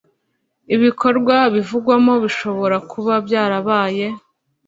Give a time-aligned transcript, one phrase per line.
[0.75, 4.05] ibikorwa bivugwamo bishobora kuba byarabaye